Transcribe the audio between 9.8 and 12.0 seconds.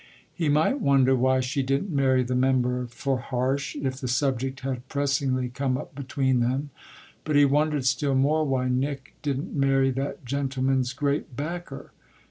that gentleman's great backer.